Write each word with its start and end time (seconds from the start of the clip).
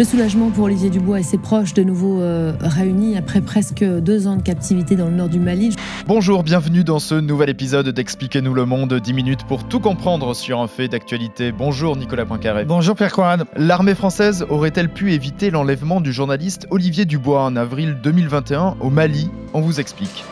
Le 0.00 0.06
soulagement 0.06 0.48
pour 0.48 0.64
Olivier 0.64 0.88
Dubois 0.88 1.20
et 1.20 1.22
ses 1.22 1.36
proches 1.36 1.74
de 1.74 1.82
nouveau 1.82 2.22
euh, 2.22 2.54
réunis 2.58 3.18
après 3.18 3.42
presque 3.42 3.84
deux 3.84 4.26
ans 4.28 4.36
de 4.36 4.42
captivité 4.42 4.96
dans 4.96 5.10
le 5.10 5.14
nord 5.14 5.28
du 5.28 5.38
Mali. 5.38 5.76
Bonjour, 6.06 6.42
bienvenue 6.42 6.84
dans 6.84 7.00
ce 7.00 7.16
nouvel 7.16 7.50
épisode 7.50 7.90
d'Expliquez-nous 7.90 8.54
le 8.54 8.64
monde, 8.64 8.94
10 8.94 9.12
minutes 9.12 9.44
pour 9.44 9.68
tout 9.68 9.78
comprendre 9.78 10.34
sur 10.34 10.58
un 10.58 10.68
fait 10.68 10.88
d'actualité. 10.88 11.52
Bonjour 11.52 11.98
Nicolas 11.98 12.24
Poincaré. 12.24 12.64
Bonjour 12.64 12.96
Pierre 12.96 13.12
Coran. 13.12 13.44
L'armée 13.56 13.94
française 13.94 14.46
aurait-elle 14.48 14.88
pu 14.88 15.12
éviter 15.12 15.50
l'enlèvement 15.50 16.00
du 16.00 16.14
journaliste 16.14 16.66
Olivier 16.70 17.04
Dubois 17.04 17.42
en 17.42 17.54
avril 17.54 17.98
2021 18.02 18.76
au 18.80 18.88
Mali? 18.88 19.28
On 19.52 19.60
vous 19.60 19.80
explique. 19.80 20.24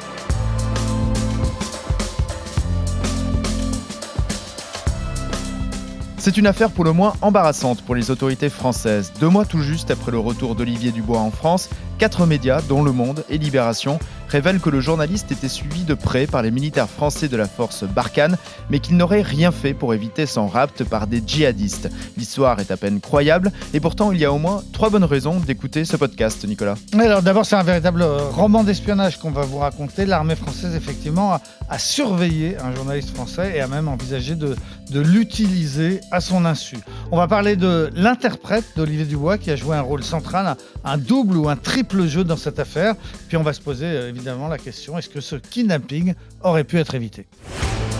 C'est 6.21 6.37
une 6.37 6.49
affaire 6.49 6.73
pour 6.73 6.85
le 6.85 6.93
moins 6.93 7.13
embarrassante 7.23 7.83
pour 7.83 7.95
les 7.95 8.11
autorités 8.11 8.49
françaises. 8.49 9.13
Deux 9.21 9.29
mois 9.29 9.45
tout 9.45 9.63
juste 9.63 9.93
après 9.93 10.11
le 10.11 10.19
retour 10.19 10.57
d'Olivier 10.57 10.91
Dubois 10.91 11.21
en 11.21 11.31
France, 11.31 11.71
quatre 11.99 12.27
médias, 12.27 12.61
dont 12.61 12.83
Le 12.83 12.93
Monde 12.93 13.25
et 13.29 13.39
Libération, 13.39 13.99
révèle 14.29 14.61
que 14.61 14.71
le 14.71 14.81
journaliste 14.81 15.33
était 15.33 15.49
suivi 15.49 15.85
de 15.85 15.95
près 15.95 16.27
par 16.27 16.43
les 16.43 16.51
militaires 16.51 16.89
français 16.89 17.29
de 17.29 17.37
la 17.37 17.47
force 17.47 17.85
Barkhane, 17.85 18.37
mais 18.71 18.79
qu'il 18.79 18.97
n'aurait 18.97 19.23
rien 19.23 19.51
fait 19.51 19.75
pour 19.75 19.95
éviter 19.95 20.27
son 20.27 20.47
rapt 20.47 20.85
par 20.85 21.07
des 21.07 21.23
djihadistes. 21.27 21.89
L'histoire 22.17 22.61
est 22.61 22.71
à 22.71 22.77
peine 22.77 23.01
croyable, 23.01 23.53
et 23.73 23.81
pourtant 23.81 24.13
il 24.13 24.19
y 24.19 24.25
a 24.25 24.33
au 24.33 24.39
moins 24.39 24.63
trois 24.73 24.91
bonnes 24.91 25.05
raisons 25.05 25.41
d'écouter 25.41 25.85
ce 25.85 25.97
podcast, 25.97 26.47
Nicolas. 26.47 26.77
Alors 26.99 27.23
d'abord, 27.23 27.47
c'est 27.47 27.57
un 27.57 27.63
véritable 27.63 28.03
euh, 28.03 28.29
roman 28.31 28.65
d'espionnage 28.65 29.19
qu'on 29.19 29.31
va 29.31 29.43
vous 29.43 29.59
raconter. 29.59 30.07
L'armée 30.07 30.37
française, 30.37 30.75
effectivement, 30.75 31.39
a, 31.69 31.79
surveillé 31.79 32.57
un 32.59 32.75
journaliste 32.75 33.15
français 33.15 33.57
et 33.57 33.61
a 33.61 33.67
même 33.67 33.89
envisagé 33.89 34.35
de, 34.35 34.57
de 34.91 35.01
l'utiliser 35.01 36.01
à 36.11 36.21
son 36.21 36.45
insu. 36.45 36.79
On 37.11 37.17
va 37.17 37.29
parler 37.29 37.57
de 37.57 37.91
l'interprète 37.95 38.65
d'Olivier 38.77 39.05
Dubois 39.05 39.39
qui 39.39 39.51
a 39.51 39.57
joué 39.57 39.77
un 39.77 39.83
rôle 39.83 40.03
central, 40.03 40.57
un, 40.85 40.99
double 40.99 41.37
ou 41.37 41.49
un 41.49 41.57
triple 41.57 42.07
jeu 42.07 42.25
dans 42.25 42.37
cette 42.37 42.59
affaire. 42.59 42.95
Puis 43.29 43.37
on 43.37 43.43
va 43.43 43.53
se 43.53 43.61
poser 43.61 43.87
euh, 43.87 44.09
évidemment 44.09 44.49
la 44.49 44.59
question 44.59 44.99
est-ce 44.99 45.09
que 45.09 45.21
ce 45.21 45.37
kidnapping 45.37 46.15
aurait 46.43 46.65
pu 46.65 46.79
être 46.79 46.95
évité? 46.95 47.27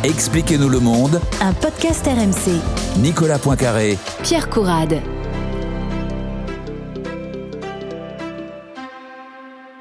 Expliquez-nous 0.05 0.69
le 0.69 0.81
monde. 0.81 1.21
Un 1.41 1.53
podcast 1.53 2.07
RMC. 2.07 3.01
Nicolas 3.01 3.39
Poincaré. 3.39 3.99
Pierre 4.23 4.49
Courade. 4.49 5.01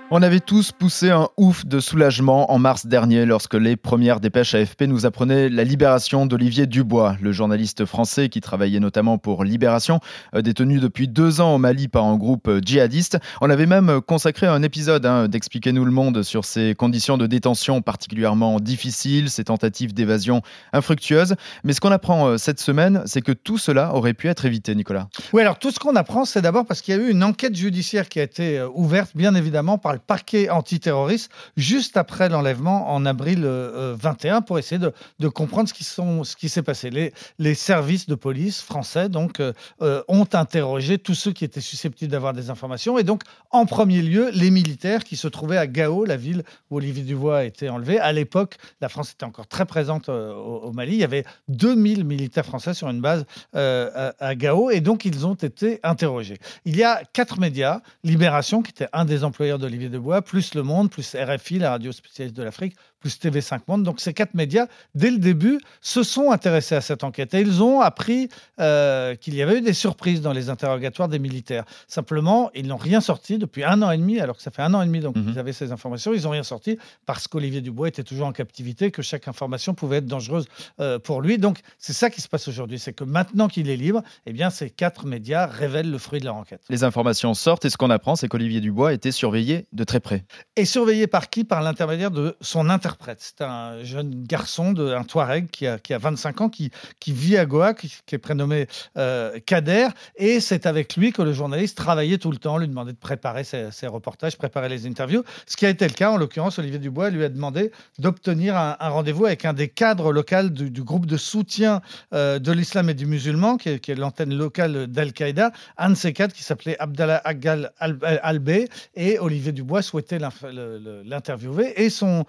On 0.09 0.21
avait 0.21 0.39
tous 0.39 0.71
poussé 0.71 1.09
un 1.09 1.27
ouf 1.35 1.65
de 1.65 1.81
soulagement 1.81 2.49
en 2.53 2.59
mars 2.59 2.85
dernier 2.85 3.25
lorsque 3.25 3.55
les 3.55 3.75
premières 3.75 4.21
dépêches 4.21 4.55
AFP 4.55 4.83
nous 4.83 5.05
apprenaient 5.05 5.49
la 5.49 5.65
libération 5.65 6.25
d'Olivier 6.25 6.65
Dubois, 6.65 7.17
le 7.21 7.33
journaliste 7.33 7.83
français 7.83 8.29
qui 8.29 8.39
travaillait 8.39 8.79
notamment 8.79 9.17
pour 9.17 9.43
Libération, 9.43 9.99
euh, 10.33 10.41
détenu 10.41 10.79
depuis 10.79 11.09
deux 11.09 11.41
ans 11.41 11.55
au 11.55 11.57
Mali 11.57 11.89
par 11.89 12.05
un 12.05 12.15
groupe 12.15 12.49
djihadiste. 12.65 13.17
On 13.41 13.49
avait 13.49 13.65
même 13.65 13.99
consacré 13.99 14.47
un 14.47 14.63
épisode 14.63 15.05
hein, 15.05 15.27
d'Expliquez-nous 15.27 15.83
le 15.83 15.91
monde 15.91 16.23
sur 16.23 16.45
ses 16.45 16.73
conditions 16.73 17.17
de 17.17 17.27
détention 17.27 17.81
particulièrement 17.81 18.61
difficiles, 18.61 19.29
ses 19.29 19.43
tentatives 19.43 19.93
d'évasion 19.93 20.41
infructueuses. 20.71 21.35
Mais 21.65 21.73
ce 21.73 21.81
qu'on 21.81 21.91
apprend 21.91 22.27
euh, 22.27 22.37
cette 22.37 22.61
semaine, 22.61 23.01
c'est 23.05 23.21
que 23.21 23.33
tout 23.33 23.57
cela 23.57 23.93
aurait 23.93 24.13
pu 24.13 24.29
être 24.29 24.45
évité, 24.45 24.73
Nicolas. 24.73 25.09
Oui, 25.33 25.41
alors 25.41 25.59
tout 25.59 25.71
ce 25.71 25.79
qu'on 25.79 25.97
apprend, 25.97 26.23
c'est 26.23 26.41
d'abord 26.41 26.65
parce 26.65 26.81
qu'il 26.81 26.95
y 26.95 26.97
a 26.97 27.01
eu 27.01 27.11
une 27.11 27.25
enquête 27.25 27.57
judiciaire 27.57 28.07
qui 28.07 28.21
a 28.21 28.23
été 28.23 28.59
euh, 28.59 28.69
ouverte, 28.73 29.11
bien 29.13 29.35
évidemment, 29.35 29.77
par 29.77 29.96
parquet 29.97 30.49
antiterroriste 30.49 31.31
juste 31.55 31.97
après 31.97 32.29
l'enlèvement 32.29 32.91
en 32.93 33.05
avril 33.05 33.45
21 33.45 34.37
euh, 34.37 34.41
pour 34.41 34.59
essayer 34.59 34.79
de, 34.79 35.27
comprendre 35.27 35.69
ce 35.69 36.35
qui, 36.35 36.49
s'est 36.49 36.63
passé. 36.63 36.89
Les, 36.89 37.13
les, 37.39 37.53
services 37.53 38.07
de 38.07 38.15
police 38.15 38.61
français 38.61 39.09
donc, 39.09 39.39
euh, 39.39 39.53
euh, 39.81 40.03
ont 40.07 40.27
interrogé 40.33 40.97
tous 40.97 41.15
ceux 41.15 41.31
qui 41.31 41.45
étaient 41.45 41.61
susceptibles 41.61 42.11
d'avoir 42.11 42.33
des 42.33 42.49
informations 42.49 42.97
et 42.97 43.03
donc 43.03 43.23
en 43.51 43.65
premier 43.65 44.01
lieu 44.01 44.29
les 44.33 44.51
militaires 44.51 45.03
qui 45.03 45.15
se 45.15 45.27
trouvaient 45.27 45.57
à 45.57 45.67
Gao, 45.67 46.05
la 46.05 46.17
ville 46.17 46.43
où 46.69 46.77
Olivier 46.77 47.03
Dubois 47.03 47.39
a 47.39 47.43
été 47.43 47.69
enlevé. 47.69 47.99
À 47.99 48.11
l'époque, 48.11 48.57
la 48.81 48.89
France 48.89 49.11
était 49.11 49.25
encore 49.25 49.47
très 49.47 49.65
présente 49.65 50.09
au, 50.09 50.71
Mali. 50.71 50.93
Il 50.93 50.99
y 50.99 51.03
avait 51.03 51.25
2000 51.47 52.03
militaires 52.03 52.45
français 52.45 52.73
sur 52.73 52.89
une 52.89 53.01
base 53.01 53.25
à, 53.53 54.13
à 54.19 54.35
Gao 54.35 54.69
et 54.69 54.81
donc 54.81 55.05
ils 55.05 55.25
ont 55.25 55.33
été 55.33 55.79
interrogés. 55.83 56.37
Il 56.65 56.75
y 56.75 56.83
a 56.83 57.01
quatre 57.13 57.39
médias, 57.39 57.81
Libération 58.03 58.61
qui 58.61 58.71
était 58.71 58.87
un 58.93 59.05
des 59.05 59.23
employeurs 59.23 59.59
d'Olivier 59.59 59.86
de 59.89 59.97
Bois, 59.97 60.21
plus 60.21 60.53
Le 60.53 60.63
Monde, 60.63 60.89
plus 60.89 61.15
RFI, 61.15 61.59
la 61.59 61.71
radio 61.71 61.91
spécialiste 61.91 62.35
de 62.35 62.43
l'Afrique, 62.43 62.75
plus 62.99 63.19
TV5 63.19 63.61
Monde. 63.67 63.83
Donc 63.83 63.99
ces 63.99 64.13
quatre 64.13 64.33
médias, 64.33 64.67
dès 64.95 65.11
le 65.11 65.17
début, 65.17 65.59
se 65.81 66.03
sont 66.03 66.31
intéressés 66.31 66.75
à 66.75 66.81
cette 66.81 67.03
enquête 67.03 67.33
et 67.33 67.41
ils 67.41 67.63
ont 67.63 67.81
appris 67.81 68.29
euh, 68.59 69.15
qu'il 69.15 69.35
y 69.35 69.41
avait 69.41 69.59
eu 69.59 69.61
des 69.61 69.73
surprises 69.73 70.21
dans 70.21 70.33
les 70.33 70.49
interrogatoires 70.49 71.07
des 71.07 71.19
militaires. 71.19 71.65
Simplement, 71.87 72.49
ils 72.55 72.67
n'ont 72.67 72.77
rien 72.77 73.01
sorti 73.01 73.37
depuis 73.37 73.63
un 73.63 73.81
an 73.81 73.91
et 73.91 73.97
demi, 73.97 74.19
alors 74.19 74.37
que 74.37 74.43
ça 74.43 74.51
fait 74.51 74.61
un 74.61 74.73
an 74.73 74.81
et 74.81 74.85
demi 74.85 74.99
donc 74.99 75.15
mhm. 75.15 75.29
ils 75.29 75.39
avaient 75.39 75.53
ces 75.53 75.71
informations. 75.71 76.13
Ils 76.13 76.23
n'ont 76.23 76.31
rien 76.31 76.43
sorti 76.43 76.77
parce 77.05 77.27
qu'Olivier 77.27 77.61
Dubois 77.61 77.87
était 77.87 78.03
toujours 78.03 78.27
en 78.27 78.31
captivité, 78.31 78.91
que 78.91 79.01
chaque 79.01 79.27
information 79.27 79.73
pouvait 79.73 79.97
être 79.97 80.05
dangereuse 80.05 80.47
euh, 80.79 80.99
pour 80.99 81.21
lui. 81.21 81.37
Donc 81.37 81.59
c'est 81.77 81.93
ça 81.93 82.09
qui 82.09 82.21
se 82.21 82.27
passe 82.27 82.47
aujourd'hui, 82.47 82.79
c'est 82.79 82.93
que 82.93 83.03
maintenant 83.03 83.47
qu'il 83.47 83.69
est 83.69 83.77
libre, 83.77 84.01
eh 84.25 84.33
bien 84.33 84.49
ces 84.49 84.69
quatre 84.69 85.05
médias 85.05 85.45
révèlent 85.45 85.91
le 85.91 85.97
fruit 85.97 86.19
de 86.19 86.25
leur 86.25 86.35
enquête. 86.35 86.61
Les 86.69 86.83
informations 86.83 87.33
sortent 87.33 87.65
et 87.65 87.69
ce 87.69 87.77
qu'on 87.77 87.89
apprend, 87.89 88.15
c'est 88.15 88.27
qu'Olivier 88.27 88.61
Dubois 88.61 88.93
était 88.93 89.11
surveillé 89.11 89.65
de 89.73 89.83
très 89.83 89.99
près. 89.99 90.25
Et 90.55 90.65
surveillé 90.65 91.07
par 91.07 91.29
qui? 91.29 91.43
Par 91.43 91.61
l'intermédiaire 91.61 92.11
de 92.11 92.35
son 92.41 92.69
interprète 92.87 93.17
c'est 93.19 93.41
un 93.41 93.83
jeune 93.83 94.23
garçon, 94.23 94.71
de, 94.71 94.93
un 94.93 95.03
Touareg 95.03 95.49
qui 95.49 95.67
a, 95.67 95.77
qui 95.77 95.93
a 95.93 95.97
25 95.97 96.41
ans, 96.41 96.49
qui, 96.49 96.71
vit 97.07 97.37
à 97.37 97.45
Goa, 97.45 97.73
qui, 97.73 97.93
est 98.11 98.17
prénommé 98.17 98.67
euh, 98.97 99.39
Kader. 99.45 99.89
Et 100.15 100.39
c'est 100.39 100.65
avec 100.65 100.95
lui 100.95 101.11
que 101.11 101.21
le 101.21 101.33
journaliste 101.33 101.75
travaillait 101.75 102.17
tout 102.17 102.31
le 102.31 102.37
temps, 102.37 102.57
lui 102.57 102.67
demandait 102.67 102.93
de 102.93 102.97
préparer 102.97 103.43
ses, 103.43 103.87
reportages, 103.87 104.37
préparer 104.37 104.69
les 104.69 104.87
interviews. 104.87 105.23
Ce 105.45 105.57
qui 105.57 105.65
a 105.65 105.69
été 105.69 105.85
le 105.85 105.93
cas, 105.93 106.11
en 106.11 106.17
l'occurrence, 106.17 106.59
Olivier 106.59 106.79
Dubois 106.79 107.09
lui 107.09 107.25
a 107.25 107.29
demandé 107.29 107.71
d'obtenir 107.99 108.55
un, 108.55 108.75
rendez-vous 108.79 109.25
avec 109.25 109.43
un 109.43 109.53
des 109.53 109.67
cadres 109.67 110.13
locaux 110.13 110.49
du, 110.49 110.83
groupe 110.83 111.05
de 111.05 111.17
soutien 111.17 111.81
euh, 112.13 112.39
de 112.39 112.51
l'islam 112.53 112.89
et 112.89 112.93
du 112.93 113.05
musulman, 113.05 113.57
qui 113.57 113.69
est, 113.69 113.95
l'antenne 113.95 114.33
locale 114.33 114.87
d'Al-Qaïda. 114.87 115.51
Un 115.77 115.89
de 115.89 115.95
ces 115.95 116.13
cadres 116.13 116.33
qui 116.33 116.43
s'appelait 116.43 116.77
Abdallah 116.79 117.21
Agal 117.25 117.71
Albé. 117.79 118.69
Et 118.95 119.19
Olivier 119.19 119.51
Dubois 119.51 119.81
souhaitait 119.81 120.19
l'interviewer. 120.19 121.83
Et 121.83 121.89
son 121.89 122.25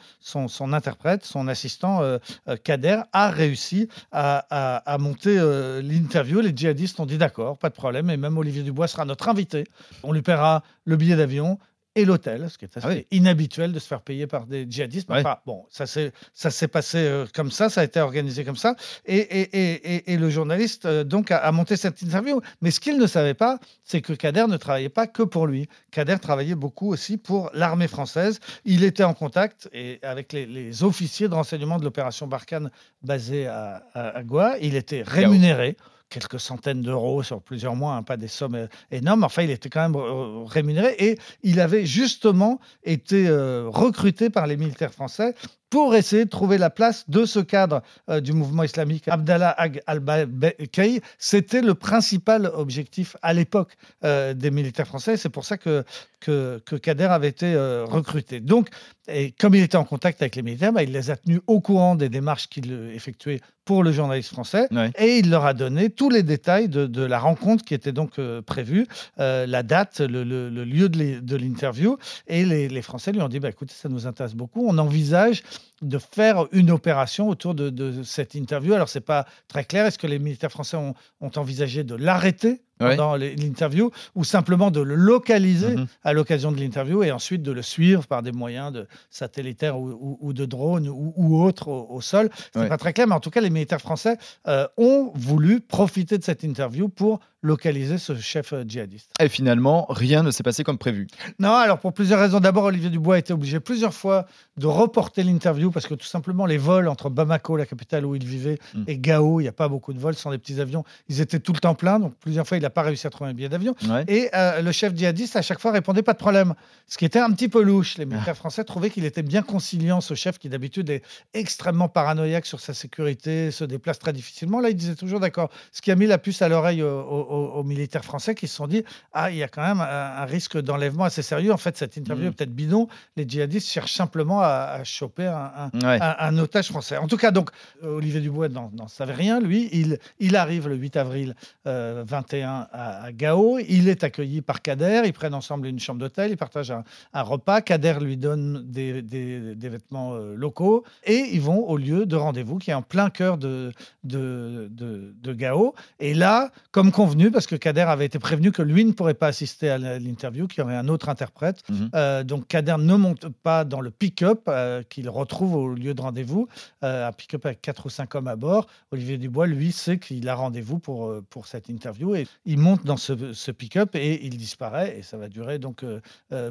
son 0.48 0.72
interprète, 0.72 1.24
son 1.24 1.48
assistant 1.48 2.02
euh, 2.02 2.18
euh, 2.48 2.56
Kader, 2.56 3.02
a 3.12 3.30
réussi 3.30 3.88
à, 4.12 4.96
monter 4.98 5.38
euh, 5.38 5.80
l'interview. 5.82 6.40
Les 6.40 6.56
djihadistes 6.56 6.98
ont 7.00 7.06
dit 7.06 7.18
d'accord, 7.18 7.58
pas 7.58 7.68
de 7.68 7.74
problème, 7.74 8.10
et 8.10 8.16
même 8.16 8.36
Olivier 8.38 8.62
Dubois 8.62 8.88
sera 8.88 9.04
notre 9.04 9.28
invité. 9.28 9.64
On 10.02 10.12
lui 10.12 10.22
paiera 10.22 10.62
le 10.84 10.96
billet 10.96 11.16
d'avion, 11.16 11.58
et 11.98 12.04
l'hôtel, 12.04 12.48
ce 12.48 12.56
qui 12.56 12.64
est 12.64 12.76
assez 12.76 13.04
ah 13.04 13.14
inhabituel 13.14 13.72
de 13.72 13.78
se 13.80 13.88
faire 13.88 14.02
payer 14.02 14.28
par 14.28 14.46
des 14.46 14.66
djihadistes. 14.70 15.08
bon, 15.44 15.66
ça 15.68 15.84
s'est 15.86 16.68
passé 16.68 16.98
euh, 16.98 17.26
comme 17.34 17.50
ça, 17.50 17.68
ça 17.68 17.80
a 17.80 17.84
été 17.84 18.00
organisé 18.00 18.44
comme 18.44 18.56
ça. 18.56 18.76
Et, 19.04 19.16
et, 19.16 20.12
et, 20.12 20.16
le 20.16 20.30
journaliste 20.30 20.86
euh, 20.86 21.02
donc 21.02 21.32
a, 21.32 21.50
monté 21.50 21.76
cette 21.76 22.00
interview. 22.00 22.40
Mais 22.62 22.70
ce 22.70 22.78
qu'il 22.78 22.98
ne 22.98 23.06
savait 23.08 23.34
pas, 23.34 23.58
c'est 23.82 24.00
que 24.00 24.12
Kader 24.12 24.46
ne 24.48 24.56
travaillait 24.56 24.88
pas 24.88 25.08
que 25.08 25.24
pour 25.24 25.48
lui. 25.48 25.68
Kader 25.90 26.18
travaillait 26.20 26.54
beaucoup 26.54 26.92
aussi 26.92 27.16
pour 27.16 27.50
l'armée 27.52 27.88
française. 27.88 28.38
Il 28.64 28.84
était 28.84 29.02
en 29.02 29.14
contact 29.14 29.68
et 29.72 29.98
avec 30.02 30.32
les, 30.32 30.84
officiers 30.84 31.28
de 31.28 31.34
renseignement 31.34 31.78
de 31.78 31.84
l'opération 31.84 32.28
Barkhane 32.28 32.70
basée 33.02 33.48
à, 33.48 33.82
à, 33.94 34.22
Goa. 34.22 34.56
Il 34.60 34.76
était 34.76 35.02
rémunéré 35.02 35.76
quelques 36.08 36.40
centaines 36.40 36.82
d'euros 36.82 37.22
sur 37.22 37.42
plusieurs 37.42 37.76
mois, 37.76 37.94
hein, 37.94 38.02
pas 38.02 38.16
des 38.16 38.28
sommes 38.28 38.54
euh, 38.54 38.66
énormes. 38.90 39.24
Enfin, 39.24 39.42
il 39.42 39.50
était 39.50 39.68
quand 39.68 39.82
même 39.82 39.96
euh, 39.96 40.44
rémunéré 40.44 40.94
et 40.98 41.18
il 41.42 41.60
avait 41.60 41.86
justement 41.86 42.60
été 42.84 43.28
euh, 43.28 43.64
recruté 43.68 44.30
par 44.30 44.46
les 44.46 44.56
militaires 44.56 44.92
français 44.92 45.34
pour 45.70 45.94
essayer 45.94 46.24
de 46.24 46.30
trouver 46.30 46.56
la 46.56 46.70
place 46.70 47.10
de 47.10 47.26
ce 47.26 47.40
cadre 47.40 47.82
du 48.22 48.32
mouvement 48.32 48.62
islamique, 48.62 49.06
Abdallah 49.06 49.54
Ag 49.58 49.82
al-Bakay. 49.86 51.02
C'était 51.18 51.60
le 51.60 51.74
principal 51.74 52.46
objectif 52.54 53.18
à 53.20 53.34
l'époque 53.34 53.76
des 54.02 54.50
militaires 54.50 54.86
français. 54.86 55.18
C'est 55.18 55.28
pour 55.28 55.44
ça 55.44 55.58
que, 55.58 55.84
que, 56.20 56.60
Kader 56.76 57.04
avait 57.04 57.28
été 57.28 57.54
euh, 57.54 57.84
recruté. 57.84 58.40
Donc, 58.40 58.68
et 59.10 59.32
comme 59.32 59.54
il 59.54 59.62
était 59.62 59.76
en 59.76 59.84
contact 59.84 60.20
avec 60.20 60.36
les 60.36 60.42
militaires, 60.42 60.72
bah, 60.72 60.82
il 60.82 60.92
les 60.92 61.10
a 61.10 61.16
tenus 61.16 61.40
au 61.46 61.60
courant 61.60 61.94
des 61.94 62.08
démarches 62.08 62.48
qu'il 62.48 62.72
effectuait 62.94 63.40
pour 63.64 63.82
le 63.82 63.92
journaliste 63.92 64.30
français 64.30 64.66
et 64.98 65.18
il 65.18 65.28
leur 65.28 65.44
a 65.44 65.52
donné 65.52 65.90
tous 65.90 66.08
les 66.08 66.22
détails 66.22 66.68
de, 66.70 67.02
la 67.02 67.18
rencontre 67.18 67.64
qui 67.64 67.74
était 67.74 67.92
donc 67.92 68.18
prévue, 68.46 68.86
la 69.18 69.62
date, 69.62 70.00
le, 70.00 70.24
lieu 70.24 70.88
de 70.88 71.36
l'interview. 71.36 71.98
Et 72.26 72.46
les, 72.46 72.68
les, 72.68 72.82
Français 72.82 73.12
lui 73.12 73.20
ont 73.20 73.28
dit 73.28 73.40
bah, 73.40 73.50
écoutez, 73.50 73.74
ça 73.74 73.90
nous 73.90 74.06
intéresse 74.06 74.34
beaucoup. 74.34 74.66
On 74.66 74.78
envisage 74.78 75.42
de 75.82 75.98
faire 75.98 76.46
une 76.52 76.70
opération 76.70 77.28
autour 77.28 77.54
de, 77.54 78.02
cette 78.02 78.34
interview. 78.34 78.74
Alors, 78.74 78.88
ce 78.88 78.98
n'est 78.98 79.04
pas 79.04 79.26
très 79.46 79.64
clair. 79.64 79.86
Est-ce 79.86 79.98
que 79.98 80.06
les 80.06 80.18
militaires 80.18 80.50
français 80.50 80.76
ont, 80.76 80.94
envisagé 81.20 81.84
de 81.84 81.94
l'arrêter? 81.94 82.62
Pendant 82.78 83.16
l'interview, 83.16 83.90
ou 84.14 84.24
simplement 84.24 84.70
de 84.70 84.80
le 84.80 84.94
localiser 84.94 85.76
Mhm. 85.76 85.86
à 86.04 86.12
l'occasion 86.12 86.52
de 86.52 86.58
l'interview 86.58 87.02
et 87.02 87.10
ensuite 87.12 87.42
de 87.42 87.52
le 87.52 87.62
suivre 87.62 88.06
par 88.06 88.22
des 88.22 88.32
moyens 88.32 88.72
de 88.72 88.86
satellitaires 89.10 89.78
ou, 89.78 89.90
ou- 89.90 90.18
ou 90.20 90.32
de 90.32 90.44
drones 90.44 90.88
ou, 90.88 91.12
ou 91.16 91.42
autres 91.42 91.68
au, 91.68 91.86
au 91.90 92.00
sol. 92.00 92.30
C'est 92.52 92.60
Ouais. 92.60 92.68
pas 92.68 92.78
très 92.78 92.92
clair, 92.92 93.06
mais 93.06 93.14
en 93.14 93.20
tout 93.20 93.30
cas, 93.30 93.40
les 93.40 93.50
militaires 93.50 93.80
français 93.80 94.16
euh, 94.46 94.66
ont 94.76 95.10
voulu 95.14 95.60
profiter 95.60 96.18
de 96.18 96.24
cette 96.24 96.42
interview 96.44 96.88
pour 96.88 97.20
localiser 97.42 97.98
ce 97.98 98.16
chef 98.16 98.52
euh, 98.52 98.64
djihadiste. 98.66 99.10
Et 99.20 99.28
finalement, 99.28 99.86
rien 99.88 100.22
ne 100.22 100.30
s'est 100.30 100.42
passé 100.42 100.64
comme 100.64 100.78
prévu. 100.78 101.06
Non, 101.38 101.52
alors 101.54 101.78
pour 101.78 101.92
plusieurs 101.92 102.20
raisons. 102.20 102.40
D'abord, 102.40 102.64
Olivier 102.64 102.90
Dubois 102.90 103.16
a 103.16 103.18
été 103.18 103.32
obligé 103.32 103.60
plusieurs 103.60 103.94
fois 103.94 104.26
de 104.56 104.66
reporter 104.66 105.22
l'interview 105.22 105.70
parce 105.70 105.86
que 105.86 105.94
tout 105.94 106.06
simplement 106.06 106.46
les 106.46 106.58
vols 106.58 106.88
entre 106.88 107.10
Bamako, 107.10 107.56
la 107.56 107.66
capitale 107.66 108.04
où 108.04 108.14
il 108.14 108.24
vivait, 108.24 108.58
Mm. 108.74 108.84
et 108.86 108.98
Gao, 108.98 109.40
il 109.40 109.44
n'y 109.44 109.48
a 109.48 109.52
pas 109.52 109.68
beaucoup 109.68 109.92
de 109.92 109.98
vols, 109.98 110.14
sont 110.14 110.30
des 110.30 110.38
petits 110.38 110.60
avions. 110.60 110.84
Ils 111.08 111.20
étaient 111.20 111.40
tout 111.40 111.52
le 111.52 111.58
temps 111.58 111.74
pleins, 111.74 111.98
donc 111.98 112.14
plusieurs 112.16 112.46
fois 112.46 112.56
il 112.56 112.62
n'a 112.62 112.70
pas 112.70 112.82
réussi 112.82 113.06
à 113.06 113.10
trouver 113.10 113.30
un 113.30 113.34
billet 113.34 113.48
d'avion. 113.48 113.74
Ouais. 113.88 114.04
Et 114.08 114.28
euh, 114.34 114.62
le 114.62 114.72
chef 114.72 114.94
djihadiste 114.94 115.36
à 115.36 115.42
chaque 115.42 115.60
fois 115.60 115.72
répondait 115.72 116.02
pas 116.02 116.12
de 116.12 116.18
problème, 116.18 116.54
ce 116.86 116.98
qui 116.98 117.04
était 117.04 117.18
un 117.18 117.30
petit 117.30 117.48
peu 117.48 117.62
louche. 117.62 117.98
Les 117.98 118.06
militaires 118.06 118.36
français 118.36 118.64
trouvaient 118.64 118.90
qu'il 118.90 119.04
était 119.04 119.22
bien 119.22 119.42
conciliant, 119.42 120.00
ce 120.00 120.14
chef 120.14 120.38
qui 120.38 120.48
d'habitude 120.48 120.90
est 120.90 121.02
extrêmement 121.34 121.88
paranoïaque 121.88 122.46
sur 122.46 122.60
sa 122.60 122.74
sécurité, 122.74 123.50
se 123.50 123.64
déplace 123.64 123.98
très 123.98 124.12
difficilement. 124.12 124.60
Là, 124.60 124.70
il 124.70 124.76
disait 124.76 124.94
toujours 124.94 125.20
d'accord. 125.20 125.50
Ce 125.72 125.80
qui 125.80 125.90
a 125.90 125.96
mis 125.96 126.06
la 126.06 126.18
puce 126.18 126.42
à 126.42 126.48
l'oreille 126.48 126.82
aux, 126.82 127.27
aux- 127.28 127.64
militaires 127.64 128.04
français 128.04 128.34
qui 128.34 128.48
se 128.48 128.56
sont 128.56 128.66
dit 128.66 128.82
ah, 129.12 129.30
il 129.30 129.36
y 129.36 129.42
a 129.42 129.48
quand 129.48 129.62
même 129.62 129.80
un, 129.80 129.84
un 130.22 130.24
risque 130.24 130.58
d'enlèvement 130.60 131.04
assez 131.04 131.22
sérieux. 131.22 131.52
En 131.52 131.56
fait, 131.56 131.76
cette 131.76 131.96
interview 131.96 132.28
est 132.28 132.32
peut-être 132.32 132.54
bidon. 132.54 132.88
Les 133.16 133.28
djihadistes 133.28 133.68
cherchent 133.68 133.92
simplement 133.94 134.40
à, 134.40 134.76
à 134.80 134.84
choper 134.84 135.26
un, 135.26 135.52
un- 135.56 135.70
Ouais. 135.82 135.98
un, 136.00 136.16
un 136.18 136.38
otage 136.38 136.68
français. 136.68 136.96
En 136.96 137.06
tout 137.06 137.16
cas, 137.16 137.30
donc, 137.30 137.50
euh, 137.84 137.96
Olivier 137.96 138.20
Dubois 138.20 138.48
n'en 138.48 138.70
n'en 138.74 138.88
savait 138.88 139.12
rien. 139.14 139.40
Lui, 139.40 139.68
il, 139.72 139.98
il 140.18 140.36
arrive 140.36 140.68
le 140.68 140.76
8 140.76 140.96
avril 140.96 141.34
euh, 141.66 142.04
21 142.06 142.66
à, 142.72 143.04
à 143.04 143.12
Gao. 143.12 143.58
Il 143.58 143.88
est 143.88 144.04
accueilli 144.04 144.40
par 144.40 144.62
Kader. 144.62 145.02
Ils 145.04 145.12
prennent 145.12 145.34
ensemble 145.34 145.66
une 145.66 145.78
chambre 145.78 146.00
d'hôtel. 146.00 146.30
Ils 146.30 146.36
partagent 146.36 146.70
un, 146.70 146.84
un 147.12 147.22
repas. 147.22 147.60
Kader 147.60 147.96
lui 148.00 148.16
donne 148.16 148.62
des, 148.64 149.02
des- 149.02 149.54
des 149.54 149.68
vêtements 149.68 150.14
euh, 150.14 150.34
locaux. 150.34 150.84
Et 151.04 151.28
ils 151.32 151.40
vont 151.40 151.66
au 151.68 151.76
lieu 151.76 152.06
de 152.06 152.16
rendez-vous 152.16 152.58
qui 152.58 152.70
est 152.70 152.74
en 152.74 152.82
plein 152.82 153.10
cœur 153.10 153.36
de, 153.38 153.72
de, 154.04 154.68
de- 154.70 155.14
de 155.20 155.32
Gao. 155.32 155.74
Et 156.00 156.14
là, 156.14 156.50
comme 156.70 156.92
convenu, 156.92 157.17
parce 157.30 157.46
que 157.46 157.56
Kader 157.56 157.82
avait 157.82 158.06
été 158.06 158.18
prévenu 158.18 158.52
que 158.52 158.62
lui 158.62 158.84
ne 158.84 158.92
pourrait 158.92 159.14
pas 159.14 159.26
assister 159.28 159.70
à 159.70 159.78
l'interview, 159.78 160.46
qu'il 160.46 160.60
y 160.60 160.64
aurait 160.64 160.76
un 160.76 160.88
autre 160.88 161.08
interprète. 161.08 161.62
Mhm. 161.68 161.90
Euh, 161.94 162.24
donc 162.24 162.46
Kader 162.48 162.76
ne 162.78 162.94
monte 162.94 163.28
pas 163.28 163.64
dans 163.64 163.80
le 163.80 163.90
pick-up 163.90 164.42
euh, 164.48 164.82
qu'il 164.88 165.08
retrouve 165.08 165.54
au 165.54 165.74
lieu 165.74 165.94
de 165.94 166.00
rendez-vous, 166.00 166.48
euh, 166.84 167.08
un 167.08 167.12
pick-up 167.12 167.44
avec 167.46 167.60
quatre 167.60 167.86
ou 167.86 167.90
cinq 167.90 168.14
hommes 168.14 168.28
à 168.28 168.36
bord. 168.36 168.66
Olivier 168.92 169.18
Dubois, 169.18 169.46
lui, 169.46 169.72
sait 169.72 169.98
qu'il 169.98 170.28
a 170.28 170.34
rendez-vous 170.34 170.78
pour, 170.78 171.12
pour 171.30 171.46
cette 171.46 171.68
interview 171.68 172.14
et 172.14 172.26
il 172.44 172.58
monte 172.58 172.84
dans 172.84 172.96
ce, 172.96 173.32
ce 173.32 173.50
pick-up 173.50 173.94
et 173.94 174.24
il 174.26 174.36
disparaît 174.36 174.98
et 174.98 175.02
ça 175.02 175.16
va 175.16 175.28
durer 175.28 175.58
donc 175.58 175.84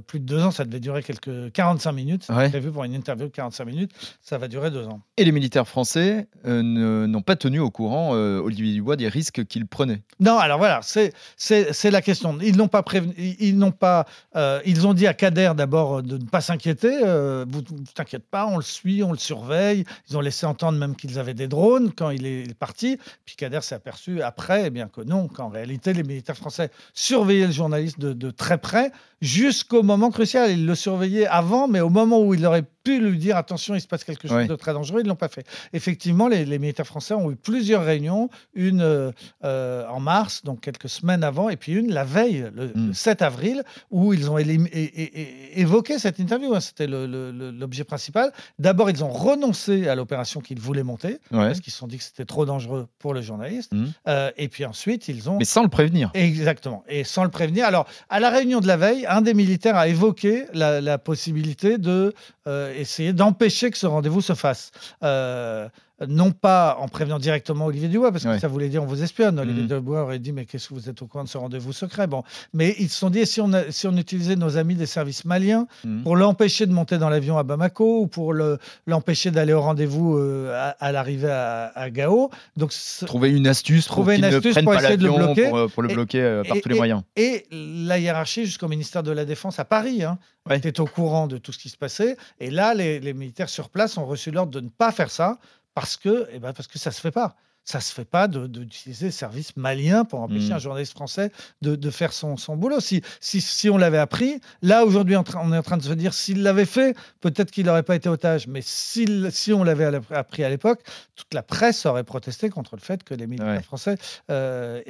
plus 0.07 0.19
de 0.19 0.25
deux 0.25 0.41
ans. 0.43 0.51
Ça 0.51 0.65
devait 0.65 0.79
durer 0.79 1.03
quelques 1.03 1.51
45 1.53 1.91
minutes. 1.91 2.23
C'était 2.23 2.33
Ouais. 2.37 2.49
prévu 2.49 2.71
pour 2.71 2.83
une 2.83 2.93
interview 2.93 3.27
de 3.27 3.31
45 3.31 3.65
minutes. 3.65 3.91
Ça 4.21 4.37
va 4.37 4.47
durer 4.47 4.69
deux 4.71 4.85
ans. 4.87 5.01
Et 5.17 5.23
les 5.25 5.31
militaires 5.31 5.67
français 5.67 6.27
n'ont 6.45 7.21
pas 7.21 7.35
tenu 7.35 7.59
au 7.59 7.71
courant 7.71 8.11
Olivier 8.11 8.73
Dubois 8.73 8.95
des 8.95 9.07
risques 9.07 9.45
qu'il 9.45 9.65
prenait. 9.65 10.01
Non, 10.19 10.37
alors 10.37 10.56
voilà, 10.57 10.81
c'est 10.81 11.91
la 11.91 12.01
question. 12.01 12.37
Ils 12.41 12.57
n'ont 12.57 12.67
pas 12.67 12.83
prévenu, 12.83 13.13
ils 13.17 13.57
n'ont 13.57 13.71
pas, 13.71 14.05
euh, 14.35 14.61
ils 14.65 14.87
ont 14.87 14.93
dit 14.93 15.07
à 15.07 15.13
Kader 15.13 15.51
d'abord 15.55 15.97
euh, 15.97 16.01
de 16.01 16.17
ne 16.17 16.25
pas 16.25 16.41
s'inquiéter. 16.41 16.99
euh, 17.03 17.45
vous, 17.47 17.61
t'inquiète 17.93 18.27
pas, 18.29 18.47
on 18.47 18.57
le 18.57 18.63
suit, 18.63 19.03
on 19.03 19.11
le 19.11 19.17
surveille. 19.17 19.83
Ils 20.09 20.17
ont 20.17 20.21
laissé 20.21 20.45
entendre 20.45 20.77
même 20.77 20.95
qu'ils 20.95 21.19
avaient 21.19 21.33
des 21.33 21.47
drones 21.47 21.91
quand 21.91 22.09
il 22.09 22.25
est, 22.25 22.41
il 22.41 22.51
est 22.51 22.59
parti. 22.59 22.97
Puis 23.25 23.35
Kader 23.35 23.61
s'est 23.61 23.75
aperçu 23.75 24.21
après, 24.21 24.67
eh 24.67 24.69
bien 24.69 24.87
que 24.87 25.01
non, 25.01 25.27
qu'en 25.27 25.49
réalité 25.49 25.93
les 25.93 26.03
militaires 26.03 26.37
français 26.37 26.71
surveillaient 26.93 27.47
le 27.47 27.51
journaliste 27.51 27.99
de, 27.99 28.13
de 28.13 28.31
très 28.31 28.57
près 28.57 28.91
jusqu'au 29.21 29.83
moment 29.83 30.11
crucial. 30.11 30.51
Ils 30.51 30.65
le 30.65 30.75
surveillaient 30.75 31.27
avant, 31.27 31.67
mais 31.67 31.79
au 31.79 31.89
moment 31.89 32.21
où 32.21 32.33
il 32.33 32.45
aurait 32.45 32.65
pu 32.87 32.99
lui 32.99 33.17
dire 33.17 33.35
attention, 33.37 33.75
il 33.75 33.81
se 33.81 33.87
passe 33.87 34.03
quelque 34.03 34.27
chose 34.27 34.47
de 34.47 34.55
très 34.55 34.73
dangereux, 34.73 35.01
ils 35.01 35.03
ne 35.03 35.09
l'ont 35.09 35.15
pas 35.15 35.27
fait. 35.27 35.45
Effectivement, 35.73 36.27
les, 36.27 36.45
les 36.45 36.59
militaires 36.59 36.87
français 36.87 37.13
ont 37.13 37.29
eu 37.31 37.35
plusieurs 37.35 37.83
réunions, 37.83 38.29
une 38.53 38.81
euh, 38.81 39.11
euh, 39.43 39.85
en 39.89 39.99
mars, 39.99 40.43
donc 40.43 40.61
quelques 40.61 40.89
semaines 40.89 41.23
avant, 41.23 41.49
et 41.49 41.57
puis 41.57 41.73
une 41.73 41.91
la 41.91 42.03
veille, 42.03 42.45
le, 42.55 42.67
Mm. 42.67 42.87
le 42.87 42.93
7 42.93 43.21
avril, 43.21 43.63
où 43.91 44.13
ils 44.13 44.29
ont 44.31 44.37
élim- 44.37 44.67
é- 44.71 44.83
é- 44.83 45.21
é- 45.21 45.59
évoqué 45.61 45.99
cette 45.99 46.19
interview. 46.19 46.53
hein. 46.55 46.59
C'était 46.59 46.87
l'objet 46.87 47.83
principal. 47.83 48.31
D'abord, 48.59 48.89
ils 48.89 49.03
ont 49.03 49.09
renoncé 49.09 49.87
à 49.87 49.95
l'opération 49.95 50.39
qu'ils 50.41 50.59
voulaient 50.59 50.83
monter, 50.83 51.19
Ouais. 51.31 51.47
parce 51.47 51.59
qu'ils 51.59 51.73
se 51.73 51.79
sont 51.79 51.87
dit 51.87 51.97
que 51.97 52.03
c'était 52.03 52.25
trop 52.25 52.45
dangereux 52.45 52.87
pour 52.99 53.13
le 53.13 53.21
journaliste. 53.21 53.73
Mhm. 53.73 53.91
Euh, 54.07 54.31
et 54.37 54.47
puis 54.47 54.65
ensuite, 54.65 55.07
ils 55.07 55.29
ont 55.29 55.37
Mais 55.37 55.45
sans 55.45 55.63
le 55.63 55.69
prévenir. 55.69 56.11
Exactement. 56.13 56.83
Et 56.87 57.03
sans 57.03 57.23
le 57.23 57.29
prévenir. 57.29 57.65
Alors, 57.65 57.87
à 58.09 58.19
la 58.19 58.29
réunion 58.29 58.59
de 58.59 58.67
la 58.67 58.77
veille, 58.77 59.05
un 59.07 59.21
des 59.21 59.33
militaires 59.33 59.75
a 59.77 59.87
évoqué 59.87 60.45
la, 60.53 60.81
la 60.81 60.97
possibilité 60.97 61.77
de 61.77 62.13
euh, 62.47 62.73
essayer 62.79 63.13
d'empêcher 63.13 63.71
que 63.71 63.77
ce 63.77 63.87
rendez-vous 63.87 64.21
se 64.21 64.33
fasse. 64.33 64.71
Euh, 65.03 65.67
non 66.07 66.31
pas 66.31 66.77
en 66.79 66.87
prévenant 66.87 67.17
directement 67.17 67.65
Olivier 67.65 67.87
Dubois, 67.89 68.11
parce 68.11 68.23
que 68.23 68.29
Ouais. 68.29 68.39
ça 68.39 68.47
voulait 68.47 68.69
dire 68.69 68.83
on 68.83 68.85
vous 68.85 69.01
espionne. 69.01 69.39
Olivier 69.39 69.63
Mhm. 69.63 69.67
Dubois 69.69 70.03
aurait 70.03 70.19
dit 70.19 70.31
mais 70.31 70.45
qu'est-ce 70.45 70.69
que 70.69 70.73
vous 70.75 70.89
êtes 70.89 71.01
au 71.01 71.07
courant 71.07 71.23
de 71.23 71.29
ce 71.29 71.37
rendez-vous 71.39 71.73
secret? 71.73 72.05
Bon, 72.05 72.23
mais 72.53 72.75
ils 72.77 72.89
se 72.89 72.97
sont 72.99 73.09
dit 73.09 73.25
si 73.25 73.41
on, 73.41 73.51
a- 73.53 73.71
si 73.71 73.87
on 73.87 73.97
utilisait 73.97 74.35
nos 74.35 74.57
amis 74.57 74.75
des 74.75 74.85
services 74.85 75.25
maliens 75.25 75.65
Mhm. 75.83 76.03
pour 76.03 76.15
l'empêcher 76.15 76.65
de 76.67 76.71
monter 76.71 76.97
dans 76.99 77.09
l'avion 77.09 77.37
à 77.39 77.43
Bamako 77.43 78.01
ou 78.01 78.07
pour 78.07 78.33
le- 78.33 78.59
l'empêcher 78.85 79.31
d'aller 79.31 79.53
au 79.53 79.61
rendez-vous 79.61 80.17
euh, 80.17 80.51
à, 80.53 80.69
à 80.85 80.91
l'arrivée 80.91 81.31
à, 81.31 81.71
à 81.75 81.89
Gao? 81.89 82.29
Donc 82.57 82.71
Trouver 83.07 83.31
une 83.31 83.47
astuce 83.47 83.85
Trouver 83.85 84.15
une 84.17 84.21
ne 84.21 84.27
astuce 84.35 84.53
pour 84.55 84.65
pas 84.73 84.75
essayer 84.81 84.97
de 84.97 85.03
le 85.07 85.13
bloquer. 85.15 85.47
pour, 85.49 85.57
euh, 85.57 85.67
pour 85.67 85.81
le 85.83 85.89
bloquer 85.93 86.21
euh, 86.21 86.43
par 86.43 86.57
et- 86.57 86.61
tous 86.61 86.69
les 86.69 86.75
et- 86.75 86.77
moyens. 86.77 87.01
Et 87.15 87.45
la 87.51 87.97
hiérarchie 87.97 88.45
jusqu'au 88.45 88.67
ministère 88.67 89.01
de 89.01 89.11
la 89.11 89.25
Défense 89.25 89.57
à 89.59 89.65
Paris 89.65 90.03
hein, 90.03 90.19
Ouais. 90.47 90.57
était 90.57 90.79
au 90.79 90.85
courant 90.85 91.25
de 91.27 91.37
tout 91.39 91.51
ce 91.51 91.57
qui 91.57 91.69
se 91.69 91.77
passait. 91.77 92.17
Et 92.39 92.51
là, 92.51 92.73
les, 92.73 92.99
les 92.99 93.13
militaires 93.13 93.49
sur 93.49 93.69
place 93.69 93.97
ont 93.97 94.05
reçu 94.05 94.29
l'ordre 94.31 94.51
de 94.51 94.59
ne 94.61 94.69
pas 94.69 94.91
faire 94.91 95.09
ça 95.09 95.39
parce 95.79 95.95
que, 95.95 96.27
eh 96.33 96.39
ben, 96.39 96.53
parce 96.53 96.67
que 96.67 96.79
ça 96.79 96.89
ne 96.89 96.95
se 96.95 97.01
fait 97.01 97.11
pas. 97.11 97.35
Ça 97.63 97.77
ne 97.79 97.83
se 97.83 97.93
fait 97.93 98.05
pas 98.05 98.27
d'utiliser 98.29 99.07
le 99.07 99.11
service 99.11 99.55
malien 99.57 100.05
pour 100.05 100.21
empêcher 100.21 100.53
un 100.53 100.57
journaliste 100.57 100.93
français 100.93 101.31
de, 101.61 101.75
de 101.75 101.89
faire 101.91 102.13
son, 102.13 102.35
son 102.37 102.55
boulot. 102.55 102.79
Si, 102.79 103.01
si, 103.19 103.41
si 103.41 103.69
on 103.69 103.77
l'avait 103.77 103.97
appris, 103.97 104.39
là 104.61 104.85
aujourd'hui 104.85 105.17
on 105.17 105.23
est 105.53 105.57
en 105.57 105.63
train 105.63 105.75
de 105.77 105.83
se 105.83 105.91
dire 105.93 106.13
s'il 106.13 106.41
l'avait 106.43 106.65
fait, 106.65 106.95
peut-être 107.19 107.51
qu'il 107.51 107.65
n'aurait 107.65 107.83
pas 107.83 107.95
été 107.97 108.07
otage. 108.07 108.47
Mais 108.47 108.61
s'il- 108.63 109.29
si 109.33 109.51
on 109.53 109.63
l'avait 109.65 109.99
appris 110.11 110.45
à 110.45 110.49
l'époque, 110.49 110.79
toute 111.17 111.33
la 111.33 111.43
presse 111.43 111.85
aurait 111.85 112.05
protesté 112.05 112.49
contre 112.49 112.75
le 112.77 112.81
fait 112.81 113.03
que 113.03 113.13
les 113.13 113.27
militaires 113.27 113.57
Ouais. 113.57 113.61
français 113.61 113.97
euh, 114.31 114.81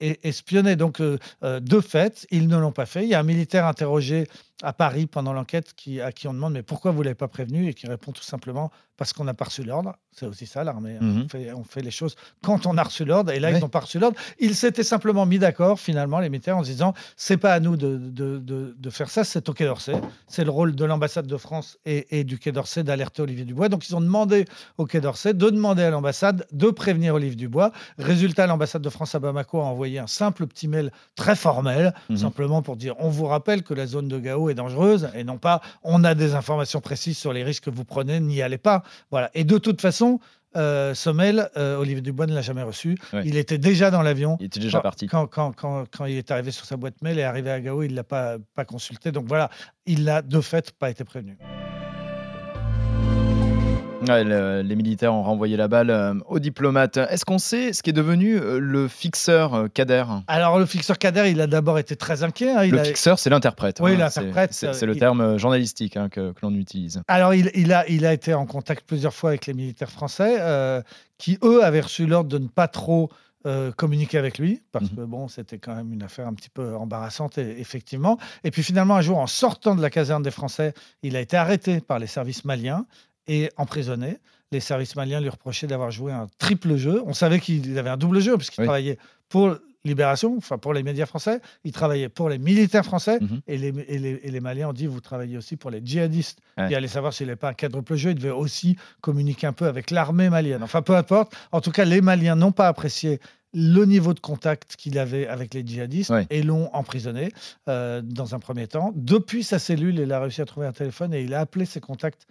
espionnaient. 0.00 0.76
Donc, 0.76 1.00
euh, 1.00 1.18
euh, 1.44 1.60
de 1.60 1.80
fait, 1.80 2.26
ils 2.32 2.48
ne 2.48 2.56
l'ont 2.58 2.72
pas 2.72 2.86
fait. 2.86 3.04
Il 3.04 3.08
y 3.10 3.14
a 3.14 3.20
un 3.20 3.24
militaire 3.24 3.66
interrogé 3.66 4.26
à 4.64 4.72
Paris 4.72 5.06
pendant 5.06 5.32
l'enquête 5.32 5.74
qui, 5.74 6.00
à 6.00 6.10
qui 6.12 6.26
on 6.28 6.34
demande 6.34 6.52
mais 6.54 6.62
pourquoi 6.62 6.90
vous 6.90 6.98
ne 7.00 7.04
l'avez 7.04 7.14
pas 7.14 7.28
prévenu? 7.28 7.68
Et 7.68 7.74
qui 7.74 7.86
répond 7.86 8.12
tout 8.12 8.22
simplement 8.22 8.70
parce 8.96 9.12
qu'on 9.12 9.24
n'a 9.24 9.34
pas 9.34 9.46
reçu 9.46 9.64
l'ordre. 9.64 9.96
C'est 10.12 10.26
aussi 10.26 10.46
ça 10.46 10.62
l'armée. 10.62 10.96
Mhm. 11.00 11.22
On, 11.24 11.28
fait, 11.28 11.52
on 11.52 11.64
fait 11.64 11.82
les 11.82 11.90
choses 11.90 12.14
quand 12.42 12.66
on 12.66 12.78
a 12.78 12.82
reçu 12.84 13.04
l'ordre 13.04 13.32
et 13.32 13.40
là 13.40 13.50
ils 13.50 13.58
n'ont 13.58 13.68
pas 13.68 13.80
reçu 13.80 13.98
l'ordre. 13.98 14.16
Ils 14.38 14.54
s'étaient 14.54 14.84
simplement 14.84 15.26
mis 15.26 15.40
d'accord 15.40 15.80
finalement 15.80 16.20
les 16.20 16.28
militaires 16.30 16.56
en 16.56 16.62
se 16.62 16.70
disant 16.70 16.94
c'est 17.16 17.36
pas 17.36 17.52
à 17.52 17.58
nous 17.60 17.76
de, 17.76 17.96
de- 17.98 18.38
de- 18.38 18.76
de 18.78 18.90
faire 18.90 19.10
ça, 19.10 19.24
c'est 19.24 19.48
au 19.48 19.52
Quai 19.52 19.64
d'Orsay. 19.64 19.94
C'est 20.28 20.44
le 20.44 20.50
rôle 20.50 20.76
de 20.76 20.84
l'ambassade 20.84 21.26
de 21.26 21.36
France 21.36 21.78
et, 21.84 22.18
et 22.20 22.22
du 22.24 22.38
Quai 22.38 22.52
d'Orsay 22.52 22.84
d'alerter 22.84 23.22
Olivier 23.22 23.44
Dubois. 23.44 23.68
Donc 23.68 23.88
ils 23.88 23.96
ont 23.96 24.00
demandé 24.00 24.44
au 24.78 24.86
Quai 24.86 25.00
d'Orsay 25.00 25.34
de 25.34 25.50
demander 25.50 25.82
à 25.82 25.90
l'ambassade 25.90 26.46
de 26.52 26.70
prévenir 26.70 27.14
Olivier 27.14 27.34
Dubois. 27.36 27.72
Résultat, 27.98 28.46
l'ambassade 28.46 28.82
de 28.82 28.90
France 28.90 29.14
à 29.16 29.18
Bamako 29.18 29.60
a 29.60 29.64
envoyé 29.64 29.98
un 29.98 30.06
simple 30.06 30.46
petit 30.46 30.68
mail 30.68 30.92
très 31.16 31.34
formel, 31.34 31.92
Mhm. 32.10 32.16
simplement 32.16 32.62
pour 32.62 32.76
dire 32.76 32.94
on 33.00 33.08
vous 33.08 33.26
rappelle 33.26 33.64
que 33.64 33.74
la 33.74 33.86
zone 33.86 34.06
de 34.06 34.18
Gao 34.20 34.48
est 34.50 34.53
dangereuse 34.54 35.08
et 35.14 35.24
non 35.24 35.38
pas 35.38 35.60
on 35.82 36.04
a 36.04 36.14
des 36.14 36.34
informations 36.34 36.80
précises 36.80 37.18
sur 37.18 37.32
les 37.32 37.42
risques 37.44 37.64
que 37.64 37.70
vous 37.70 37.84
prenez, 37.84 38.20
n'y 38.20 38.42
allez 38.42 38.58
pas. 38.58 38.82
Voilà. 39.10 39.30
Et 39.34 39.44
de 39.44 39.58
toute 39.58 39.80
façon, 39.80 40.20
euh, 40.56 40.94
ce 40.94 41.10
mail, 41.10 41.48
euh, 41.56 41.76
Olivier 41.78 42.00
Dubois 42.00 42.26
ne 42.26 42.34
l'a 42.34 42.40
jamais 42.42 42.62
reçu. 42.62 42.96
Ouais. 43.12 43.22
Il 43.24 43.36
était 43.36 43.58
déjà 43.58 43.90
dans 43.90 44.02
l'avion. 44.02 44.36
Il 44.40 44.46
était 44.46 44.60
déjà 44.60 44.78
Quand- 44.78 44.82
parti. 44.82 45.06
Quand, 45.08 45.26
quand, 45.26 45.52
quand, 45.52 45.84
quand 45.90 46.04
il 46.06 46.16
est 46.16 46.30
arrivé 46.30 46.52
sur 46.52 46.64
sa 46.64 46.76
boîte 46.76 47.02
mail 47.02 47.18
et 47.18 47.24
arrivé 47.24 47.50
à 47.50 47.60
Gao, 47.60 47.82
il 47.82 47.90
ne 47.90 47.96
l'a 47.96 48.04
pas, 48.04 48.36
pas 48.54 48.64
consulté. 48.64 49.10
Donc 49.10 49.26
voilà, 49.26 49.50
il 49.86 50.04
n'a 50.04 50.22
de 50.22 50.40
fait 50.40 50.70
pas 50.72 50.90
été 50.90 51.02
prévenu. 51.04 51.36
Ouais, 54.08 54.24
le- 54.24 54.62
les 54.62 54.76
militaires 54.76 55.14
ont 55.14 55.22
renvoyé 55.22 55.56
la 55.56 55.68
balle 55.68 55.90
euh, 55.90 56.14
aux 56.28 56.38
diplomates. 56.38 56.96
Est-ce 56.96 57.24
qu'on 57.24 57.38
sait 57.38 57.72
ce 57.72 57.82
qui 57.82 57.90
est 57.90 57.94
devenu 57.94 58.36
euh, 58.36 58.58
le 58.58 58.88
fixeur 58.88 59.54
euh, 59.54 59.68
Kader? 59.68 60.04
Alors 60.26 60.58
le 60.58 60.66
fixeur 60.66 60.98
Kader, 60.98 61.30
il 61.30 61.40
a 61.40 61.46
d'abord 61.46 61.78
été 61.78 61.96
très 61.96 62.22
inquiet. 62.22 62.50
hein. 62.50 62.64
Il 62.64 62.72
Le 62.72 62.80
a- 62.80 62.84
fixeur, 62.84 63.18
c'est 63.18 63.30
l'interprète. 63.30 63.78
Oui, 63.80 63.92
hein. 63.94 63.98
l'interprète, 63.98 64.52
C'est- 64.52 64.84
le 64.86 64.94
il- 64.94 64.98
terme 64.98 65.38
journalistique 65.38 65.96
hein, 65.96 66.08
que, 66.08 66.32
que 66.32 66.38
l'on 66.42 66.54
utilise. 66.54 67.02
Alors, 67.08 67.34
il, 67.34 67.50
il 67.54 67.72
a, 67.72 67.88
il 67.88 68.04
a 68.06 68.12
été 68.12 68.34
en 68.34 68.46
contact 68.46 68.84
plusieurs 68.86 69.14
fois 69.14 69.30
avec 69.30 69.46
les 69.46 69.54
militaires 69.54 69.90
français 69.90 70.40
qui, 71.18 71.38
eux, 71.42 71.64
avaient 71.64 71.80
reçu 71.80 72.06
l'ordre 72.06 72.28
de 72.30 72.38
ne 72.38 72.48
pas 72.48 72.68
trop 72.68 73.08
euh, 73.46 73.70
communiquer 73.72 74.16
avec 74.16 74.38
lui, 74.38 74.62
parce 74.72 74.90
Mhm. 74.90 74.96
que 74.96 75.00
bon, 75.02 75.28
c'était 75.28 75.58
quand 75.58 75.74
même 75.74 75.92
une 75.92 76.02
affaire 76.02 76.26
un 76.26 76.32
petit 76.32 76.48
peu 76.48 76.74
embarrassante, 76.76 77.36
et- 77.36 77.60
effectivement. 77.60 78.16
Et 78.42 78.50
puis 78.50 78.62
finalement, 78.62 78.96
un 78.96 79.02
jour, 79.02 79.18
en 79.18 79.26
sortant 79.26 79.74
de 79.74 79.82
la 79.82 79.90
caserne 79.90 80.22
des 80.22 80.30
Français, 80.30 80.72
il 81.02 81.14
a 81.14 81.20
été 81.20 81.36
arrêté 81.36 81.80
par 81.80 81.98
les 81.98 82.06
services 82.06 82.46
maliens 82.46 82.86
et 83.26 83.50
emprisonné. 83.56 84.18
Les 84.52 84.60
services 84.60 84.94
maliens 84.96 85.20
lui 85.20 85.28
reprochaient 85.28 85.66
d'avoir 85.66 85.90
joué 85.90 86.12
un 86.12 86.26
triple 86.38 86.76
jeu. 86.76 87.02
On 87.06 87.12
savait 87.14 87.40
qu'il 87.40 87.76
avait 87.78 87.90
un 87.90 87.96
double 87.96 88.20
jeu, 88.20 88.36
puisqu'il 88.36 88.60
Oui. 88.60 88.66
travaillait 88.66 88.98
pour 89.28 89.56
Libération, 89.86 90.34
enfin 90.38 90.56
pour 90.56 90.72
les 90.72 90.82
médias 90.82 91.04
français, 91.04 91.40
il 91.62 91.70
travaillait 91.72 92.08
pour 92.08 92.30
les 92.30 92.38
militaires 92.38 92.86
français, 92.86 93.18
Mhm. 93.20 93.40
et, 93.46 93.58
les, 93.58 93.68
et, 93.86 93.98
les, 93.98 94.20
et 94.22 94.30
les 94.30 94.40
Maliens 94.40 94.70
ont 94.70 94.72
dit 94.72 94.86
vous 94.86 95.02
travaillez 95.02 95.36
aussi 95.36 95.56
pour 95.56 95.70
les 95.70 95.82
djihadistes. 95.84 96.38
Ouais. 96.56 96.68
Il 96.70 96.74
allait 96.74 96.88
savoir 96.88 97.12
s'il 97.12 97.26
n'avait 97.26 97.36
pas 97.36 97.50
un 97.50 97.54
quadruple 97.54 97.94
jeu, 97.94 98.10
il 98.10 98.14
devait 98.14 98.30
aussi 98.30 98.76
communiquer 99.02 99.46
un 99.46 99.52
peu 99.52 99.66
avec 99.66 99.90
l'armée 99.90 100.30
malienne. 100.30 100.62
Enfin, 100.62 100.80
peu 100.80 100.96
importe. 100.96 101.34
En 101.52 101.60
tout 101.60 101.70
cas, 101.70 101.84
les 101.84 102.00
Maliens 102.00 102.34
n'ont 102.34 102.52
pas 102.52 102.66
apprécié 102.68 103.20
le 103.52 103.84
niveau 103.84 104.14
de 104.14 104.20
contact 104.20 104.74
qu'il 104.76 104.98
avait 104.98 105.26
avec 105.26 105.52
les 105.52 105.66
djihadistes 105.66 106.08
Ouais. 106.10 106.26
et 106.30 106.42
l'ont 106.42 106.70
emprisonné 106.74 107.30
euh, 107.68 108.00
dans 108.02 108.34
un 108.34 108.38
premier 108.38 108.66
temps. 108.66 108.90
Depuis 108.96 109.44
sa 109.44 109.58
cellule, 109.58 109.98
il 109.98 110.10
a 110.12 110.18
réussi 110.18 110.40
à 110.40 110.46
trouver 110.46 110.66
un 110.66 110.72
téléphone 110.72 111.12
et 111.12 111.20
il 111.22 111.34
a 111.34 111.40
appelé 111.40 111.66
ses 111.66 111.80
contacts 111.80 112.26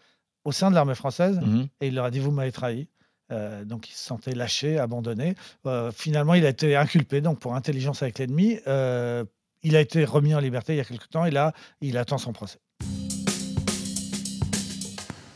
au 0.46 0.52
sein 0.52 0.70
de 0.70 0.76
l'armée 0.76 0.96
française 0.96 1.40
Mhm. 1.42 1.68
et 1.82 1.88
il 1.88 1.96
leur 1.96 2.06
a 2.06 2.12
dit 2.12 2.20
vous 2.20 2.32
m'avez 2.32 2.52
trahi. 2.52 2.88
Euh, 3.32 3.64
donc 3.66 3.90
il 3.90 3.94
se 3.94 4.04
sentait 4.04 4.36
lâché, 4.36 4.78
abandonné. 4.78 5.36
Euh, 5.66 5.92
finalement, 5.92 6.34
il 6.34 6.46
a 6.46 6.50
été 6.50 6.76
inculpé 6.76 7.22
donc 7.22 7.40
pour 7.40 7.56
intelligence 7.56 8.04
avec 8.04 8.20
l'ennemi. 8.20 8.60
Euh, 8.68 9.24
il 9.64 9.76
a 9.76 9.80
été 9.82 10.04
remis 10.06 10.36
en 10.36 10.40
liberté 10.40 10.74
il 10.74 10.78
y 10.78 10.82
a 10.82 10.84
quelque 10.84 11.08
temps 11.08 11.26
et 11.26 11.32
là, 11.32 11.54
il 11.82 11.98
attend 11.98 12.18
son 12.18 12.34
procès. 12.34 12.60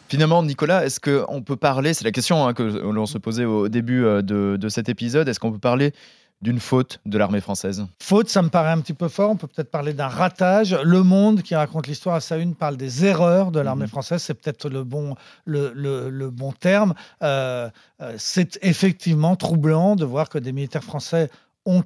Finalement, 0.10 0.42
Nicolas, 0.42 0.86
est-ce 0.86 1.00
qu'on 1.02 1.42
peut 1.42 1.58
parler, 1.58 1.94
c'est 1.94 2.06
la 2.06 2.12
question 2.14 2.48
hein, 2.48 2.54
que 2.54 2.64
l'on 2.64 3.06
se 3.06 3.18
posait 3.18 3.44
au 3.44 3.68
début 3.68 4.02
de, 4.04 4.58
de 4.60 4.70
cet 4.70 4.88
épisode, 4.88 5.28
est-ce 5.28 5.40
qu'on 5.40 5.52
peut 5.52 5.60
parler 5.60 5.92
d'une 6.42 6.60
faute 6.60 7.00
de 7.06 7.18
l'armée 7.18 7.42
française 7.42 7.88
Faute, 8.02 8.30
ça 8.30 8.42
me 8.44 8.50
paraît 8.50 8.70
un 8.72 8.80
petit 8.80 8.94
peu 8.94 9.08
fort. 9.08 9.32
On 9.32 9.36
peut 9.36 9.48
peut-être 9.48 9.72
parler 9.72 9.94
d'un 9.94 10.08
ratage. 10.08 10.76
Le 10.84 11.02
Monde, 11.02 11.42
qui 11.42 11.56
raconte 11.56 11.88
l'histoire 11.88 12.16
à 12.16 12.20
sa 12.22 12.38
une, 12.38 12.54
parle 12.54 12.78
des 12.78 13.06
erreurs 13.06 13.50
de 13.52 13.60
l'armée 13.60 13.86
Mhm. 13.86 13.90
française. 13.90 14.22
C'est 14.22 14.36
peut-être 14.36 14.70
le 14.70 14.84
bon, 14.84 15.16
le, 15.46 15.72
le- 15.74 16.10
le 16.12 16.30
bon 16.30 16.52
terme. 16.52 16.94
Euh, 17.24 17.70
euh, 18.02 18.14
c'est 18.18 18.60
effectivement 18.62 19.36
troublant 19.36 19.96
de 19.96 20.06
voir 20.06 20.30
que 20.30 20.38
des 20.38 20.52
militaires 20.52 20.84
français 20.84 21.30
ont 21.66 21.84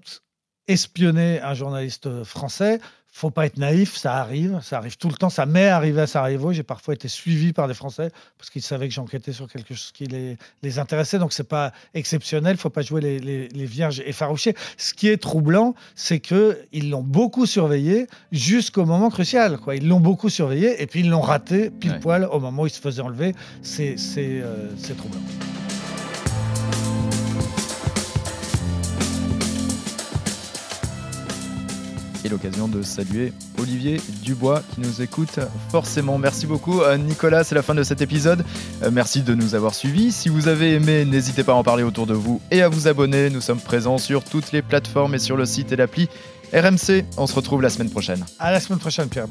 espionné 0.68 1.42
un 1.42 1.54
journaliste 1.54 2.24
français. 2.24 2.80
Faut 3.14 3.30
pas 3.30 3.46
être 3.46 3.58
naïf, 3.58 3.98
ça 3.98 4.16
arrive, 4.16 4.60
ça 4.64 4.78
arrive 4.78 4.96
tout 4.96 5.10
le 5.10 5.16
temps. 5.16 5.30
Ça 5.30 5.46
m'est 5.46 5.68
arrivé 5.68 6.00
à 6.02 6.08
Sarajevo. 6.08 6.54
J'ai 6.54 6.64
parfois 6.64 6.94
été 6.94 7.10
suivi 7.10 7.52
par 7.52 7.68
des 7.68 7.74
Français 7.74 8.10
parce 8.38 8.50
qu'ils 8.50 8.62
savaient 8.62 8.88
que 8.88 8.94
j'enquêtais 8.94 9.34
sur 9.34 9.50
quelque 9.52 9.74
chose 9.76 9.92
qui 9.94 10.06
les, 10.06 10.38
les 10.64 10.80
intéressait. 10.80 11.20
Donc 11.20 11.34
c'est 11.34 11.44
pas 11.48 11.74
exceptionnel. 11.94 12.56
Faut 12.56 12.70
pas 12.70 12.82
jouer 12.84 13.02
les, 13.02 13.20
les- 13.20 13.50
les 13.50 13.66
vierges 13.66 14.02
effarouchées. 14.06 14.56
Ce 14.78 14.94
qui 14.94 15.10
est 15.10 15.18
troublant, 15.22 15.76
c'est 15.94 16.22
que 16.22 16.58
ils 16.72 16.90
l'ont 16.90 17.04
beaucoup 17.04 17.46
surveillé 17.46 18.08
jusqu'au 18.32 18.86
moment 18.86 19.10
crucial. 19.10 19.58
Quoi. 19.58 19.76
Ils 19.76 19.88
l'ont 19.90 20.00
beaucoup 20.00 20.30
surveillé 20.30 20.82
et 20.82 20.88
puis 20.88 21.02
ils 21.02 21.10
l'ont 21.10 21.20
raté 21.22 21.70
pile 21.70 21.92
Ouais. 21.92 22.00
poil 22.00 22.24
au 22.32 22.40
moment 22.40 22.62
où 22.64 22.68
il 22.68 22.72
se 22.72 22.80
faisait 22.80 23.02
enlever. 23.02 23.36
C'est 23.62 23.96
euh, 24.18 24.70
c'est 24.78 24.96
troublant. 24.96 25.20
Et 32.24 32.30
l'occasion 32.30 32.68
de 32.68 32.82
saluer 32.84 33.34
Olivier 33.60 34.00
Dubois 34.24 34.62
qui 34.74 34.82
nous 34.82 35.02
écoute 35.02 35.40
forcément. 35.70 36.18
Merci 36.18 36.46
beaucoup 36.46 36.82
Euh, 36.82 36.98
Nicolas, 36.98 37.44
c'est 37.44 37.56
la 37.56 37.62
fin 37.64 37.74
de 37.76 37.84
cet 37.84 38.02
épisode. 38.02 38.46
Euh, 38.84 38.90
Merci 38.92 39.22
de 39.24 39.34
nous 39.34 39.56
avoir 39.56 39.74
suivis. 39.74 40.12
Si 40.12 40.30
vous 40.30 40.48
avez 40.48 40.74
aimé, 40.76 41.06
n'hésitez 41.06 41.44
pas 41.44 41.54
à 41.54 41.56
en 41.56 41.64
parler 41.64 41.84
autour 41.84 42.06
de 42.08 42.14
vous 42.14 42.40
et 42.52 42.62
à 42.62 42.70
vous 42.70 42.88
abonner. 42.88 43.30
Nous 43.30 43.42
sommes 43.42 43.60
présents 43.60 43.98
sur 43.98 44.24
toutes 44.24 44.52
les 44.52 44.62
plateformes 44.62 45.16
et 45.16 45.20
sur 45.20 45.36
le 45.38 45.46
site 45.46 45.72
et 45.72 45.76
l'appli 45.76 46.10
RMC. 46.54 47.06
On 47.18 47.26
se 47.28 47.34
retrouve 47.34 47.62
la 47.62 47.70
semaine 47.70 47.90
prochaine. 47.90 48.24
À 48.40 48.52
la 48.52 48.60
semaine 48.60 48.80
prochaine, 48.80 49.08
Pierre. 49.08 49.28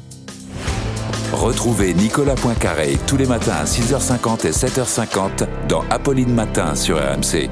Retrouvez 1.33 1.93
Nicolas 1.93 2.35
Poincaré 2.35 2.97
tous 3.07 3.15
les 3.15 3.25
matins 3.25 3.55
à 3.61 3.63
6h50 3.63 4.45
et 4.47 4.51
7h50 4.51 5.47
dans 5.69 5.83
Apolline 5.89 6.33
Matin 6.33 6.75
sur 6.75 6.97
RMC. 6.97 7.49